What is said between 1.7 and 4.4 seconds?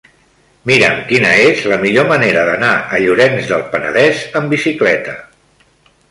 la millor manera d'anar a Llorenç del Penedès